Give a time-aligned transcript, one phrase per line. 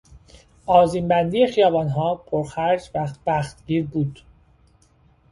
[0.65, 4.19] آذینبندی خیابانها پرخرج و وقتگیر بود.